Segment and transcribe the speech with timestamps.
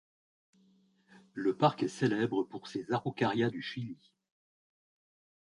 [1.35, 4.11] Le parc est célèbre pour ses Araucaria du Chili.